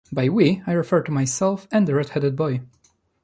[0.11, 2.61] By 'we' I refer to myself and the red-headed boy.